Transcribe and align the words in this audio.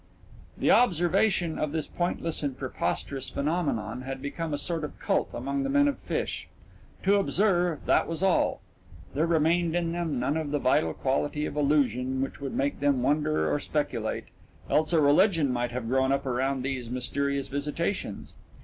The 0.57 0.71
observation 0.71 1.59
of 1.59 1.73
this 1.73 1.85
pointless 1.85 2.41
and 2.41 2.57
preposterous 2.57 3.29
phenomenon 3.29 4.01
had 4.01 4.19
become 4.19 4.51
a 4.51 4.57
sort 4.57 4.83
of 4.83 4.97
cult 4.97 5.29
among 5.31 5.61
the 5.61 5.69
men 5.69 5.87
of 5.87 5.99
Fish. 5.99 6.47
To 7.03 7.17
observe, 7.19 7.85
that 7.85 8.07
was 8.07 8.23
all; 8.23 8.61
there 9.13 9.27
remained 9.27 9.75
in 9.75 9.91
them 9.91 10.19
none 10.19 10.37
of 10.37 10.49
the 10.49 10.57
vital 10.57 10.95
quality 10.95 11.45
of 11.45 11.55
illusion 11.55 12.19
which 12.19 12.41
would 12.41 12.55
make 12.55 12.79
them 12.79 13.03
wonder 13.03 13.53
or 13.53 13.59
speculate, 13.59 14.25
else 14.71 14.91
a 14.91 14.99
religion 14.99 15.53
might 15.53 15.69
have 15.69 15.87
grown 15.87 16.11
up 16.11 16.25
around 16.25 16.63
these 16.63 16.89
mysterious 16.89 17.47
visitations. 17.47 18.33